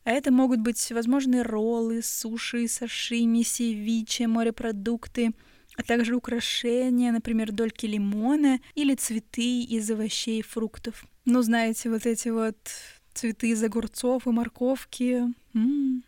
А 0.04 0.12
это 0.12 0.32
могут 0.32 0.62
быть 0.62 0.78
всевозможные 0.78 1.42
роллы, 1.42 2.02
суши, 2.02 2.68
сашими, 2.68 3.44
севичи, 3.44 4.24
морепродукты, 4.24 5.34
а 5.76 5.84
также 5.84 6.16
украшения, 6.16 7.12
например, 7.12 7.52
дольки 7.52 7.86
лимона 7.86 8.60
или 8.76 8.96
цветы 8.96 9.62
из 9.62 9.90
овощей 9.92 10.40
и 10.40 10.44
фруктов. 10.44 11.06
Ну, 11.26 11.42
знаете, 11.42 11.90
вот 11.90 12.06
эти 12.06 12.30
вот 12.30 12.58
цветы 13.14 13.50
из 13.50 13.64
огурцов 13.64 14.28
и 14.28 14.32
морковки. 14.32 15.34
М-м. 15.54 16.04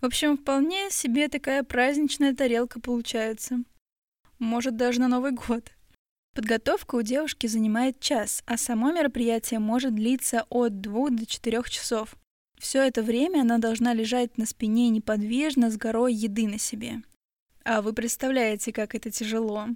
В 0.00 0.06
общем, 0.06 0.36
вполне 0.36 0.90
себе 0.90 1.28
такая 1.28 1.62
праздничная 1.62 2.34
тарелка 2.34 2.80
получается. 2.80 3.60
Может, 4.38 4.76
даже 4.76 5.00
на 5.00 5.08
Новый 5.08 5.32
год. 5.32 5.70
Подготовка 6.34 6.96
у 6.96 7.02
девушки 7.02 7.46
занимает 7.46 8.00
час, 8.00 8.42
а 8.46 8.56
само 8.56 8.92
мероприятие 8.92 9.60
может 9.60 9.94
длиться 9.94 10.44
от 10.50 10.80
двух 10.80 11.12
до 11.12 11.26
четырех 11.26 11.70
часов. 11.70 12.16
Все 12.58 12.82
это 12.82 13.02
время 13.02 13.42
она 13.42 13.58
должна 13.58 13.94
лежать 13.94 14.36
на 14.36 14.44
спине 14.44 14.88
неподвижно 14.88 15.70
с 15.70 15.76
горой 15.76 16.12
еды 16.12 16.48
на 16.48 16.58
себе. 16.58 17.02
А 17.64 17.80
вы 17.80 17.92
представляете, 17.92 18.72
как 18.72 18.94
это 18.94 19.10
тяжело? 19.10 19.68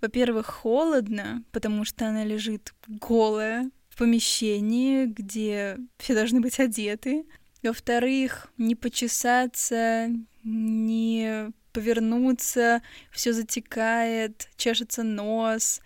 Во-первых, 0.00 0.46
холодно, 0.46 1.44
потому 1.52 1.84
что 1.84 2.08
она 2.08 2.24
лежит 2.24 2.72
голая 2.86 3.70
в 3.94 3.96
помещении, 3.96 5.06
где 5.06 5.78
все 5.98 6.14
должны 6.14 6.40
быть 6.40 6.58
одеты. 6.58 7.24
Во-вторых, 7.62 8.52
не 8.58 8.74
почесаться, 8.74 10.10
не 10.42 11.52
повернуться, 11.72 12.82
все 13.12 13.32
затекает, 13.32 14.50
чешется 14.56 15.04
нос. 15.04 15.80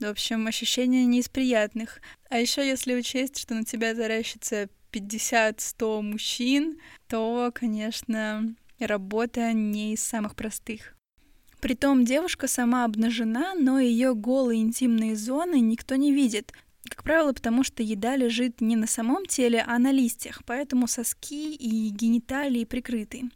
В 0.00 0.06
общем, 0.06 0.46
ощущения 0.46 1.04
не 1.04 1.20
из 1.20 1.28
приятных. 1.28 2.00
А 2.30 2.38
еще 2.38 2.66
если 2.66 2.94
учесть, 2.94 3.38
что 3.38 3.52
на 3.52 3.64
тебя 3.64 3.94
таращится 3.94 4.70
50-100 4.90 6.00
мужчин, 6.00 6.78
то, 7.06 7.52
конечно, 7.54 8.54
работа 8.78 9.52
не 9.52 9.92
из 9.92 10.02
самых 10.02 10.36
простых. 10.36 10.96
Притом 11.60 12.06
девушка 12.06 12.48
сама 12.48 12.86
обнажена, 12.86 13.54
но 13.54 13.78
ее 13.78 14.14
голые 14.14 14.62
интимные 14.62 15.16
зоны 15.16 15.60
никто 15.60 15.96
не 15.96 16.14
видит, 16.14 16.54
как 16.88 17.02
правило, 17.04 17.32
потому 17.32 17.62
что 17.62 17.82
еда 17.82 18.16
лежит 18.16 18.60
не 18.60 18.76
на 18.76 18.86
самом 18.86 19.26
теле, 19.26 19.64
а 19.66 19.78
на 19.78 19.92
листьях, 19.92 20.42
поэтому 20.44 20.86
соски 20.86 21.54
и 21.54 21.88
гениталии 21.90 22.64
прикрыты. 22.64 23.30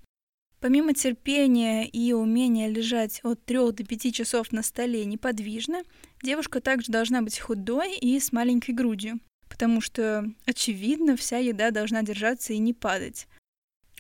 Помимо 0.61 0.95
терпения 0.95 1.87
и 1.87 2.13
умения 2.13 2.69
лежать 2.69 3.21
от 3.23 3.45
3 3.45 3.73
до 3.73 3.85
5 3.85 4.15
часов 4.15 4.53
на 4.53 4.63
столе 4.63 5.05
неподвижно, 5.05 5.83
девушка 6.23 6.61
также 6.61 6.91
должна 6.91 7.23
быть 7.23 7.39
худой 7.39 7.97
и 7.97 8.19
с 8.19 8.33
маленькой 8.33 8.73
грудью, 8.75 9.21
потому 9.49 9.81
что, 9.81 10.25
очевидно, 10.47 11.17
вся 11.17 11.39
еда 11.39 11.71
должна 11.71 12.03
держаться 12.03 12.53
и 12.53 12.59
не 12.59 12.73
падать. 12.73 13.29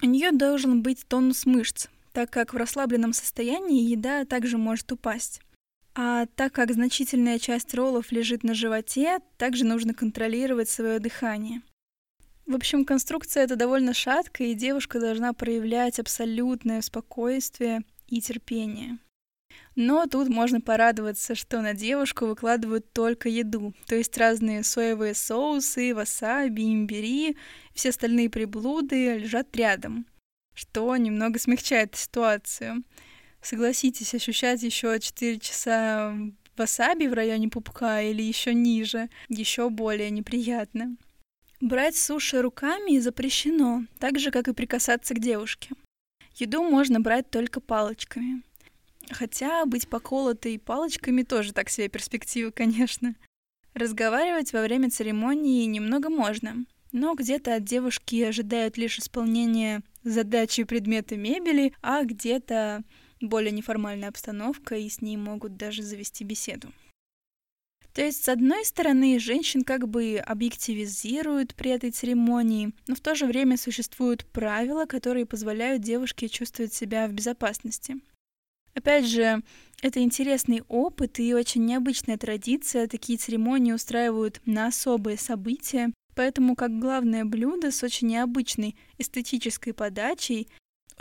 У 0.02 0.06
нее 0.06 0.32
должен 0.32 0.82
быть 0.82 1.06
тонус 1.06 1.46
мышц, 1.46 1.88
так 2.12 2.30
как 2.30 2.52
в 2.52 2.56
расслабленном 2.56 3.12
состоянии 3.12 3.88
еда 3.88 4.24
также 4.24 4.58
может 4.58 4.90
упасть. 4.90 5.40
А 5.98 6.26
так 6.26 6.52
как 6.52 6.72
значительная 6.72 7.38
часть 7.38 7.74
роллов 7.74 8.12
лежит 8.12 8.44
на 8.44 8.52
животе, 8.52 9.20
также 9.38 9.64
нужно 9.64 9.94
контролировать 9.94 10.68
свое 10.68 10.98
дыхание. 10.98 11.62
В 12.44 12.54
общем, 12.54 12.84
конструкция 12.84 13.44
это 13.44 13.56
довольно 13.56 13.94
шаткая, 13.94 14.48
и 14.48 14.54
девушка 14.54 15.00
должна 15.00 15.32
проявлять 15.32 15.98
абсолютное 15.98 16.82
спокойствие 16.82 17.80
и 18.08 18.20
терпение. 18.20 18.98
Но 19.74 20.06
тут 20.06 20.28
можно 20.28 20.60
порадоваться, 20.60 21.34
что 21.34 21.62
на 21.62 21.72
девушку 21.72 22.26
выкладывают 22.26 22.92
только 22.92 23.30
еду, 23.30 23.72
то 23.86 23.94
есть 23.94 24.16
разные 24.18 24.64
соевые 24.64 25.14
соусы, 25.14 25.94
васаби, 25.94 26.62
имбири, 26.62 27.38
все 27.72 27.88
остальные 27.88 28.28
приблуды 28.28 29.16
лежат 29.16 29.56
рядом, 29.56 30.06
что 30.54 30.94
немного 30.96 31.38
смягчает 31.38 31.96
ситуацию. 31.96 32.84
Согласитесь, 33.46 34.12
ощущать 34.12 34.64
еще 34.64 34.98
4 34.98 35.38
часа 35.38 36.16
васаби 36.56 37.06
в 37.06 37.12
районе 37.12 37.48
пупка 37.48 38.02
или 38.02 38.20
еще 38.20 38.52
ниже, 38.52 39.08
еще 39.28 39.70
более 39.70 40.10
неприятно. 40.10 40.96
Брать 41.60 41.96
суши 41.96 42.42
руками 42.42 42.98
запрещено, 42.98 43.84
так 44.00 44.18
же, 44.18 44.32
как 44.32 44.48
и 44.48 44.52
прикасаться 44.52 45.14
к 45.14 45.20
девушке. 45.20 45.76
Еду 46.34 46.64
можно 46.64 46.98
брать 46.98 47.30
только 47.30 47.60
палочками. 47.60 48.42
Хотя 49.12 49.64
быть 49.64 49.88
поколотой 49.88 50.58
палочками 50.58 51.22
тоже 51.22 51.52
так 51.52 51.68
себе 51.68 51.88
перспектива, 51.88 52.50
конечно. 52.50 53.14
Разговаривать 53.74 54.52
во 54.52 54.62
время 54.62 54.90
церемонии 54.90 55.66
немного 55.66 56.10
можно, 56.10 56.64
но 56.90 57.14
где-то 57.14 57.54
от 57.54 57.62
девушки 57.62 58.22
ожидают 58.22 58.76
лишь 58.76 58.98
исполнения 58.98 59.84
задачи 60.02 60.64
предмета 60.64 61.16
мебели, 61.16 61.72
а 61.80 62.02
где-то 62.02 62.82
более 63.20 63.52
неформальная 63.52 64.08
обстановка, 64.08 64.76
и 64.76 64.88
с 64.88 65.00
ней 65.00 65.16
могут 65.16 65.56
даже 65.56 65.82
завести 65.82 66.24
беседу. 66.24 66.72
То 67.96 68.02
есть, 68.02 68.24
с 68.24 68.28
одной 68.28 68.62
стороны, 68.66 69.18
женщин 69.18 69.64
как 69.64 69.88
бы 69.88 70.18
объективизируют 70.18 71.54
при 71.54 71.70
этой 71.70 71.90
церемонии, 71.90 72.72
но 72.86 72.94
в 72.94 73.00
то 73.00 73.14
же 73.14 73.24
время 73.24 73.56
существуют 73.56 74.26
правила, 74.26 74.84
которые 74.84 75.24
позволяют 75.24 75.80
девушке 75.80 76.28
чувствовать 76.28 76.74
себя 76.74 77.08
в 77.08 77.12
безопасности. 77.12 77.96
Опять 78.74 79.06
же, 79.06 79.42
это 79.80 80.02
интересный 80.02 80.62
опыт 80.68 81.18
и 81.18 81.32
очень 81.32 81.64
необычная 81.64 82.18
традиция. 82.18 82.86
Такие 82.86 83.18
церемонии 83.18 83.72
устраивают 83.72 84.42
на 84.44 84.66
особые 84.66 85.16
события, 85.16 85.90
поэтому 86.14 86.54
как 86.54 86.78
главное 86.78 87.24
блюдо 87.24 87.70
с 87.70 87.82
очень 87.82 88.08
необычной 88.08 88.76
эстетической 88.98 89.72
подачей 89.72 90.48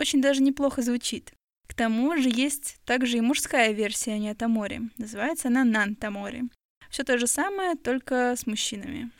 очень 0.00 0.22
даже 0.22 0.40
неплохо 0.42 0.80
звучит. 0.80 1.34
К 1.66 1.74
тому 1.74 2.16
же 2.16 2.28
есть 2.28 2.78
также 2.84 3.18
и 3.18 3.20
мужская 3.20 3.72
версия 3.72 4.18
Ниатамори. 4.18 4.90
Называется 4.98 5.48
она 5.48 5.64
Нантамори. 5.64 6.44
Все 6.90 7.04
то 7.04 7.18
же 7.18 7.26
самое, 7.26 7.74
только 7.74 8.34
с 8.36 8.46
мужчинами. 8.46 9.10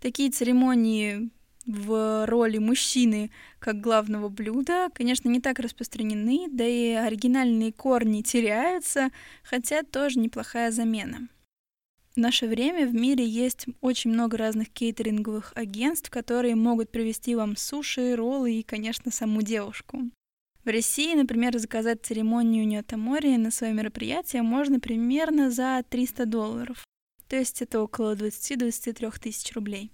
Такие 0.00 0.30
церемонии 0.30 1.30
в 1.66 2.26
роли 2.26 2.58
мужчины 2.58 3.30
как 3.58 3.80
главного 3.80 4.28
блюда, 4.28 4.88
конечно, 4.94 5.28
не 5.28 5.40
так 5.40 5.58
распространены, 5.58 6.48
да 6.50 6.66
и 6.66 6.92
оригинальные 6.92 7.72
корни 7.72 8.22
теряются, 8.22 9.10
хотя 9.42 9.82
тоже 9.82 10.18
неплохая 10.18 10.70
замена. 10.70 11.28
В 12.14 12.16
наше 12.16 12.48
время 12.48 12.86
в 12.86 12.94
мире 12.94 13.24
есть 13.24 13.66
очень 13.80 14.10
много 14.10 14.36
разных 14.36 14.70
кейтеринговых 14.70 15.52
агентств, 15.54 16.10
которые 16.10 16.56
могут 16.56 16.90
привести 16.90 17.36
вам 17.36 17.56
суши, 17.56 18.16
роллы 18.16 18.54
и, 18.54 18.62
конечно, 18.62 19.12
саму 19.12 19.42
девушку. 19.42 20.10
В 20.64 20.68
России, 20.68 21.14
например, 21.14 21.58
заказать 21.58 22.04
церемонию 22.04 22.66
Ньотамори 22.66 23.36
на 23.36 23.50
свое 23.50 23.72
мероприятие 23.72 24.42
можно 24.42 24.78
примерно 24.78 25.50
за 25.50 25.82
300 25.88 26.26
долларов. 26.26 26.84
То 27.28 27.36
есть 27.36 27.62
это 27.62 27.80
около 27.80 28.14
20-23 28.14 29.18
тысяч 29.20 29.52
рублей. 29.54 29.90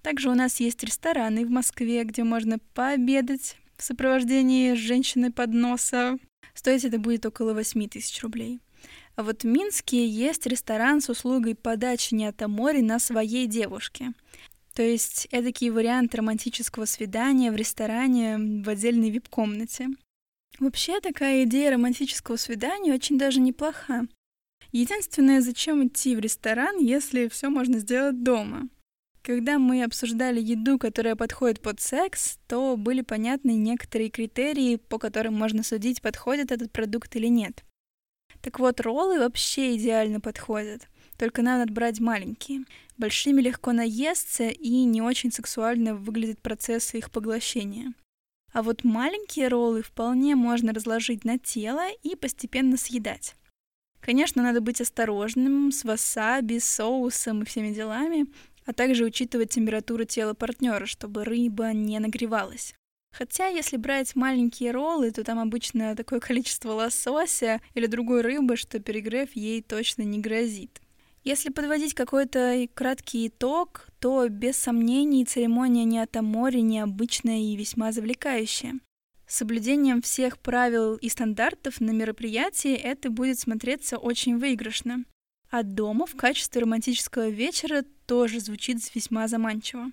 Также 0.00 0.30
у 0.30 0.34
нас 0.34 0.60
есть 0.60 0.82
рестораны 0.84 1.44
в 1.44 1.50
Москве, 1.50 2.04
где 2.04 2.24
можно 2.24 2.58
пообедать 2.74 3.56
в 3.76 3.82
сопровождении 3.82 4.74
женщины 4.74 5.32
подноса. 5.32 6.16
Стоить 6.54 6.84
это 6.84 6.98
будет 6.98 7.26
около 7.26 7.52
8 7.52 7.88
тысяч 7.88 8.22
рублей. 8.22 8.60
А 9.16 9.22
вот 9.22 9.42
в 9.42 9.46
Минске 9.46 10.06
есть 10.06 10.46
ресторан 10.46 11.00
с 11.00 11.10
услугой 11.10 11.56
подачи 11.56 12.14
Ньотамори 12.14 12.80
на 12.80 12.98
своей 12.98 13.46
девушке. 13.46 14.12
То 14.74 14.82
есть 14.82 15.26
эдакий 15.30 15.70
вариант 15.70 16.14
романтического 16.14 16.84
свидания 16.84 17.50
в 17.50 17.56
ресторане 17.56 18.62
в 18.62 18.68
отдельной 18.68 19.10
вип-комнате. 19.10 19.88
Вообще 20.58 21.00
такая 21.00 21.44
идея 21.44 21.72
романтического 21.72 22.36
свидания 22.36 22.94
очень 22.94 23.18
даже 23.18 23.40
неплоха. 23.40 24.06
Единственное, 24.72 25.40
зачем 25.40 25.86
идти 25.86 26.16
в 26.16 26.18
ресторан, 26.18 26.78
если 26.78 27.28
все 27.28 27.50
можно 27.50 27.78
сделать 27.78 28.22
дома? 28.22 28.68
Когда 29.22 29.58
мы 29.58 29.82
обсуждали 29.82 30.40
еду, 30.40 30.78
которая 30.78 31.16
подходит 31.16 31.60
под 31.60 31.80
секс, 31.80 32.38
то 32.46 32.76
были 32.76 33.00
понятны 33.02 33.50
некоторые 33.54 34.08
критерии, 34.08 34.76
по 34.76 34.98
которым 34.98 35.34
можно 35.34 35.62
судить, 35.62 36.00
подходит 36.00 36.52
этот 36.52 36.70
продукт 36.72 37.16
или 37.16 37.26
нет. 37.26 37.64
Так 38.40 38.60
вот, 38.60 38.80
роллы 38.80 39.18
вообще 39.18 39.76
идеально 39.76 40.20
подходят. 40.20 40.88
Только 41.18 41.42
надо 41.42 41.70
брать 41.72 41.98
маленькие. 41.98 42.64
Большими 42.96 43.40
легко 43.40 43.72
наесться 43.72 44.48
и 44.48 44.84
не 44.84 45.02
очень 45.02 45.32
сексуально 45.32 45.94
выглядит 45.96 46.40
процесс 46.40 46.94
их 46.94 47.10
поглощения. 47.10 47.94
А 48.56 48.62
вот 48.62 48.84
маленькие 48.84 49.48
роллы 49.48 49.82
вполне 49.82 50.34
можно 50.34 50.72
разложить 50.72 51.26
на 51.26 51.38
тело 51.38 51.90
и 52.02 52.16
постепенно 52.16 52.78
съедать. 52.78 53.34
Конечно, 54.00 54.42
надо 54.42 54.62
быть 54.62 54.80
осторожным 54.80 55.70
с 55.70 55.84
васаби, 55.84 56.58
соусом 56.58 57.42
и 57.42 57.44
всеми 57.44 57.74
делами, 57.74 58.24
а 58.64 58.72
также 58.72 59.04
учитывать 59.04 59.50
температуру 59.50 60.04
тела 60.04 60.32
партнера, 60.32 60.86
чтобы 60.86 61.24
рыба 61.24 61.74
не 61.74 61.98
нагревалась. 61.98 62.74
Хотя, 63.12 63.48
если 63.48 63.76
брать 63.76 64.16
маленькие 64.16 64.70
роллы, 64.70 65.10
то 65.10 65.22
там 65.22 65.38
обычно 65.38 65.94
такое 65.94 66.20
количество 66.26 66.72
лосося 66.72 67.60
или 67.74 67.84
другой 67.84 68.22
рыбы, 68.22 68.56
что 68.56 68.80
перегрев 68.80 69.36
ей 69.36 69.60
точно 69.60 70.00
не 70.00 70.18
грозит. 70.18 70.80
Если 71.26 71.50
подводить 71.50 71.92
какой-то 71.92 72.68
краткий 72.72 73.26
итог, 73.26 73.88
то 73.98 74.28
без 74.28 74.56
сомнений 74.58 75.24
церемония 75.24 75.82
не 75.82 75.98
от 75.98 76.14
море 76.22 76.62
необычная 76.62 77.40
и 77.40 77.56
весьма 77.56 77.90
завлекающая. 77.90 78.78
соблюдением 79.26 80.02
всех 80.02 80.38
правил 80.38 80.94
и 80.94 81.08
стандартов 81.08 81.80
на 81.80 81.90
мероприятии 81.90 82.76
это 82.76 83.10
будет 83.10 83.40
смотреться 83.40 83.98
очень 83.98 84.38
выигрышно. 84.38 85.04
А 85.50 85.64
дома 85.64 86.06
в 86.06 86.14
качестве 86.14 86.62
романтического 86.62 87.28
вечера 87.28 87.82
тоже 88.06 88.38
звучит 88.38 88.78
весьма 88.94 89.26
заманчиво. 89.26 89.90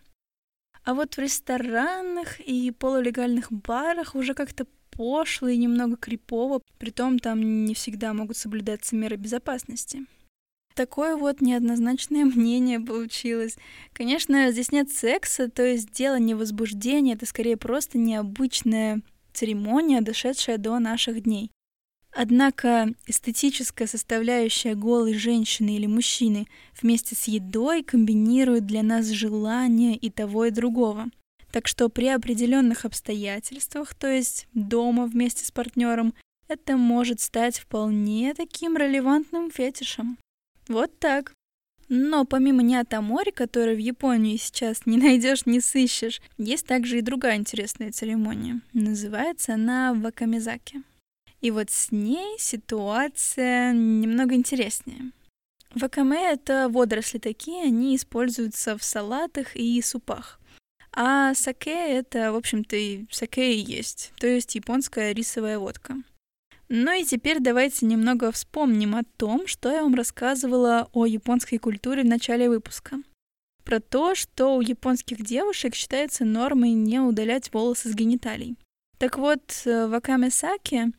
А 0.83 0.93
вот 0.93 1.15
в 1.15 1.17
ресторанах 1.17 2.41
и 2.41 2.69
полулегальных 2.69 3.51
барах 3.51 4.13
уже 4.13 4.35
как-то 4.35 4.67
пошло 4.91 5.47
и 5.47 5.57
немного 5.57 5.97
крипово, 5.97 6.61
притом 6.77 7.17
там 7.17 7.65
не 7.65 7.73
всегда 7.73 8.13
могут 8.13 8.37
соблюдаться 8.37 8.95
меры 8.95 9.15
безопасности. 9.15 10.05
Такое 10.75 11.15
вот 11.15 11.41
неоднозначное 11.41 12.25
мнение 12.25 12.79
получилось. 12.79 13.57
Конечно, 13.93 14.51
здесь 14.51 14.71
нет 14.71 14.89
секса, 14.91 15.49
то 15.49 15.63
есть 15.63 15.91
дело 15.91 16.17
не 16.17 16.33
возбуждения, 16.33 17.13
это 17.13 17.27
скорее 17.27 17.57
просто 17.57 17.97
необычная 17.99 19.01
церемония, 19.33 20.01
дошедшая 20.01 20.57
до 20.57 20.79
наших 20.79 21.23
дней. 21.23 21.51
Однако 22.15 22.93
эстетическая 23.07 23.87
составляющая 23.87 24.75
голой 24.75 25.15
женщины 25.15 25.75
или 25.75 25.87
мужчины 25.87 26.47
вместе 26.79 27.15
с 27.15 27.27
едой 27.27 27.83
комбинирует 27.83 28.65
для 28.65 28.83
нас 28.83 29.07
желания 29.07 29.95
и 29.95 30.09
того 30.11 30.45
и 30.45 30.51
другого. 30.51 31.07
Так 31.51 31.67
что 31.67 31.89
при 31.89 32.07
определенных 32.07 32.85
обстоятельствах, 32.85 33.93
то 33.95 34.07
есть 34.07 34.47
дома 34.53 35.05
вместе 35.05 35.45
с 35.45 35.51
партнером, 35.51 36.13
это 36.47 36.77
может 36.77 37.19
стать 37.19 37.59
вполне 37.59 38.33
таким 38.35 38.77
релевантным 38.77 39.49
фетишем. 39.49 40.17
Вот 40.67 40.97
так. 40.99 41.33
Но 41.89 42.25
помимо 42.25 42.63
Ниатамори, 42.63 43.31
который 43.31 43.75
в 43.75 43.79
Японии 43.79 44.37
сейчас 44.37 44.85
не 44.85 44.97
найдешь, 44.97 45.45
не 45.45 45.59
сыщешь, 45.59 46.21
есть 46.37 46.65
также 46.65 46.99
и 46.99 47.01
другая 47.01 47.35
интересная 47.35 47.91
церемония. 47.91 48.61
Называется 48.73 49.55
она 49.55 49.93
Вакамизаки. 49.93 50.81
И 51.41 51.51
вот 51.51 51.69
с 51.69 51.91
ней 51.91 52.37
ситуация 52.39 53.73
немного 53.73 54.33
интереснее. 54.33 55.11
Вакаме— 55.75 56.31
это 56.31 56.69
водоросли 56.69 57.17
такие, 57.17 57.63
они 57.63 57.95
используются 57.95 58.77
в 58.77 58.83
салатах 58.83 59.55
и 59.55 59.81
супах. 59.81 60.39
А 60.91 61.33
саке— 61.33 61.71
это, 61.97 62.31
в 62.31 62.35
общем-то, 62.35 62.75
и 62.75 63.05
саке 63.09 63.55
и 63.55 63.59
есть, 63.59 64.13
то 64.19 64.27
есть 64.27 64.55
японская 64.55 65.13
рисовая 65.13 65.57
водка. 65.57 65.95
Ну 66.69 66.91
и 66.91 67.03
теперь 67.03 67.39
давайте 67.39 67.85
немного 67.85 68.31
вспомним 68.31 68.95
о 68.95 69.03
том, 69.17 69.47
что 69.47 69.71
я 69.71 69.83
вам 69.83 69.95
рассказывала 69.95 70.89
о 70.93 71.05
японской 71.05 71.57
культуре 71.57 72.03
в 72.03 72.07
начале 72.07 72.49
выпуска. 72.49 72.97
Про 73.63 73.79
то, 73.79 74.15
что 74.15 74.55
у 74.55 74.61
японских 74.61 75.23
девушек 75.23 75.75
считается 75.75 76.25
нормой 76.25 76.71
не 76.71 76.99
удалять 76.99 77.53
волосы 77.53 77.89
с 77.89 77.95
гениталий. 77.95 78.55
Так 78.97 79.17
вот, 79.17 79.41
э, 79.65 79.87
в 79.87 79.93
Акаме-саке 79.93 80.91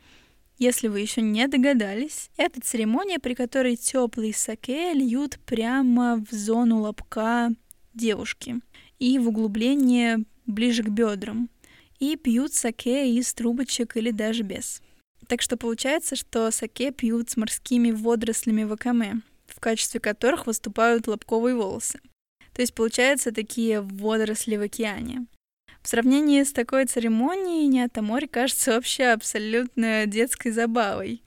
если 0.59 0.87
вы 0.87 1.01
еще 1.01 1.21
не 1.21 1.49
догадались, 1.49 2.31
это 2.37 2.61
церемония, 2.61 3.19
при 3.19 3.35
которой 3.35 3.75
теплый 3.75 4.33
саке 4.33 4.93
льют 4.93 5.39
прямо 5.45 6.25
в 6.31 6.33
зону 6.33 6.81
лобка 6.81 7.51
девушки 7.93 8.61
и 9.01 9.19
в 9.19 9.29
углубление 9.29 10.25
ближе 10.47 10.85
к 10.85 10.89
бедрам. 10.89 11.51
И 11.99 12.17
пьют 12.17 12.55
саке 12.55 13.11
из 13.11 13.35
трубочек 13.35 13.97
или 13.97 14.13
даже 14.13 14.43
без. 14.43 14.81
Так 15.27 15.43
что 15.43 15.57
получается, 15.57 16.17
что 16.17 16.51
саке 16.51 16.91
пьют 16.91 17.31
с 17.31 17.37
морскими 17.37 17.91
водорослями 17.91 18.65
вакаме, 18.65 19.23
в 19.47 19.61
качестве 19.61 20.01
которых 20.01 20.47
выступают 20.47 21.07
лобковые 21.07 21.57
волосы. 21.57 22.01
То 22.53 22.63
есть 22.63 22.75
получается 22.75 23.33
такие 23.33 23.81
водоросли 23.81 24.57
в 24.57 24.63
океане. 24.63 25.27
В 25.83 25.89
сравнении 25.89 26.43
с 26.43 26.53
такой 26.53 26.87
церемонией 26.87 27.67
Ниатамори 27.67 28.27
кажется 28.27 28.73
вообще 28.73 29.05
абсолютно 29.07 30.07
детской 30.07 30.51
забавой. 30.51 31.23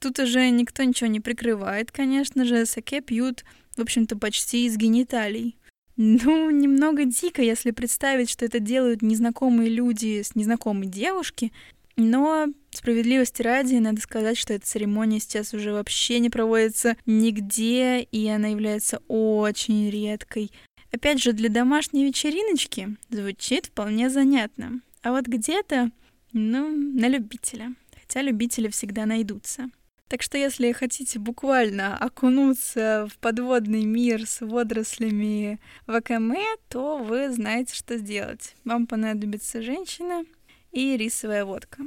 Тут 0.00 0.18
уже 0.18 0.48
никто 0.50 0.82
ничего 0.82 1.08
не 1.08 1.20
прикрывает, 1.20 1.92
конечно 1.92 2.44
же, 2.44 2.66
саке 2.66 3.02
пьют, 3.02 3.44
в 3.76 3.82
общем-то, 3.82 4.16
почти 4.16 4.66
из 4.66 4.76
гениталий. 4.76 5.56
Ну, 5.96 6.50
немного 6.50 7.04
дико, 7.04 7.42
если 7.42 7.72
представить, 7.72 8.30
что 8.30 8.46
это 8.46 8.58
делают 8.58 9.02
незнакомые 9.02 9.68
люди 9.68 10.22
с 10.22 10.34
незнакомой 10.34 10.86
девушки, 10.86 11.52
но 12.00 12.48
справедливости 12.70 13.42
ради, 13.42 13.74
надо 13.76 14.00
сказать, 14.00 14.38
что 14.38 14.54
эта 14.54 14.66
церемония 14.66 15.20
сейчас 15.20 15.54
уже 15.54 15.72
вообще 15.72 16.18
не 16.18 16.30
проводится 16.30 16.96
нигде, 17.06 18.00
и 18.00 18.28
она 18.28 18.48
является 18.48 19.02
очень 19.08 19.90
редкой. 19.90 20.50
Опять 20.92 21.22
же, 21.22 21.32
для 21.32 21.48
домашней 21.48 22.04
вечериночки 22.04 22.96
звучит 23.10 23.66
вполне 23.66 24.10
занятно. 24.10 24.80
А 25.02 25.12
вот 25.12 25.26
где-то, 25.26 25.90
ну, 26.32 26.68
на 26.68 27.08
любителя. 27.08 27.74
Хотя 27.94 28.22
любители 28.22 28.68
всегда 28.68 29.06
найдутся. 29.06 29.70
Так 30.08 30.22
что 30.22 30.36
если 30.36 30.72
хотите 30.72 31.20
буквально 31.20 31.96
окунуться 31.96 33.08
в 33.08 33.18
подводный 33.18 33.84
мир 33.84 34.26
с 34.26 34.40
водорослями 34.40 35.60
вакаме, 35.86 36.44
то 36.68 36.98
вы 36.98 37.30
знаете, 37.30 37.76
что 37.76 37.96
сделать. 37.96 38.56
Вам 38.64 38.88
понадобится 38.88 39.62
женщина 39.62 40.24
и 40.72 40.96
рисовая 40.96 41.44
водка. 41.44 41.84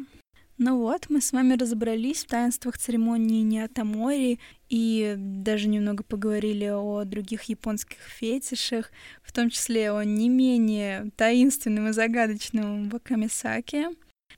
Ну 0.60 0.78
вот, 0.78 1.08
мы 1.10 1.20
с 1.20 1.32
вами 1.32 1.56
разобрались 1.56 2.24
в 2.24 2.28
таинствах 2.28 2.78
церемонии 2.78 3.42
Ниатамори 3.42 4.40
и 4.70 5.16
даже 5.18 5.68
немного 5.68 6.04
поговорили 6.04 6.66
о 6.66 7.04
других 7.06 7.44
японских 7.44 7.98
фетишах, 7.98 8.92
в 9.24 9.34
том 9.34 9.50
числе 9.50 9.92
о 9.92 10.04
не 10.04 10.30
менее 10.30 11.10
таинственном 11.16 11.90
и 11.90 11.92
загадочном 11.92 12.90
Вакамисаке. 12.90 13.90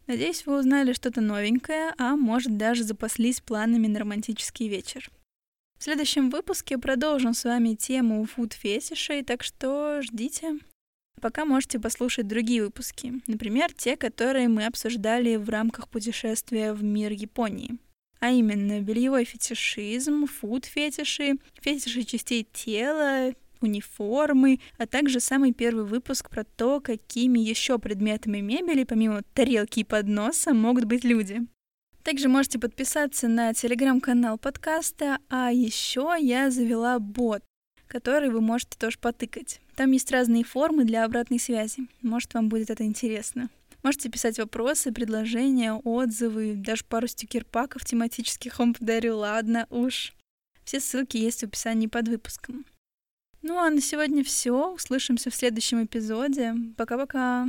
Надеюсь, 0.08 0.45
вы 0.45 0.58
узнали 0.60 0.93
что-то 0.93 1.19
новенькое, 1.19 1.93
а 1.97 2.15
может 2.15 2.58
даже 2.58 2.84
запаслись 2.84 3.41
планами 3.41 3.88
на 3.88 3.99
романтический 3.99 4.69
вечер. 4.69 5.10
В 5.77 5.84
следующем 5.84 6.29
выпуске 6.29 6.77
продолжим 6.77 7.34
с 7.34 7.43
вами 7.43 7.75
тему 7.75 8.25
фуд-фетишей, 8.25 9.23
так 9.23 9.43
что 9.43 10.01
ждите. 10.01 10.60
Пока 11.21 11.45
можете 11.45 11.80
послушать 11.80 12.28
другие 12.28 12.63
выпуски, 12.63 13.21
например, 13.28 13.73
те, 13.73 13.95
которые 13.95 14.47
мы 14.47 14.65
обсуждали 14.65 15.38
в 15.38 15.49
рамках 15.49 15.89
путешествия 15.89 16.73
в 16.73 16.84
мир 16.84 17.12
Японии. 17.12 17.78
А 18.19 18.32
именно 18.32 18.82
бельевой 18.82 19.25
фетишизм, 19.25 20.25
фуд-фетиши, 20.25 21.38
фетиши 21.62 22.04
частей 22.04 22.47
тела, 22.51 23.34
униформы, 23.62 24.60
а 24.78 24.86
также 24.88 25.19
самый 25.19 25.54
первый 25.54 25.86
выпуск 25.86 26.30
про 26.30 26.43
то, 26.43 26.80
какими 26.80 27.39
еще 27.39 27.80
предметами 27.80 28.39
мебели, 28.39 28.84
помимо 28.84 29.23
тарелки 29.34 29.80
и 29.82 29.84
подноса, 29.84 30.54
могут 30.54 30.86
быть 30.86 31.04
люди. 31.04 31.41
Также 32.04 32.30
можете 32.30 32.60
подписаться 32.60 33.28
на 33.28 33.54
телеграм-канал 33.54 34.38
подкаста, 34.38 35.17
а 35.30 35.51
еще 35.51 36.15
я 36.19 36.51
завела 36.51 36.99
бот, 36.99 37.43
который 37.88 38.30
вы 38.30 38.41
можете 38.41 38.78
тоже 38.78 38.99
потыкать. 38.99 39.60
Там 39.75 39.91
есть 39.91 40.11
разные 40.11 40.43
формы 40.43 40.85
для 40.85 41.03
обратной 41.03 41.39
связи. 41.39 41.88
Может, 42.01 42.33
вам 42.33 42.49
будет 42.49 42.69
это 42.69 42.85
интересно. 42.85 43.49
Можете 43.83 44.09
писать 44.09 44.39
вопросы, 44.39 44.91
предложения, 44.91 45.73
отзывы, 45.73 46.55
даже 46.55 46.83
пару 46.85 47.07
стикер-паков 47.07 47.85
тематических 47.85 48.57
вам 48.57 48.73
подарю, 48.73 49.17
ладно 49.17 49.67
уж. 49.69 50.13
Все 50.63 50.79
ссылки 50.79 51.17
есть 51.17 51.41
в 51.41 51.43
описании 51.43 51.88
под 51.88 52.07
выпуском. 52.07 52.65
Ну 53.43 53.59
а 53.59 53.69
на 53.69 53.81
сегодня 53.81 54.23
все. 54.23 54.73
Услышимся 54.73 55.29
в 55.29 55.35
следующем 55.35 55.85
эпизоде. 55.85 56.55
Пока-пока. 56.77 57.47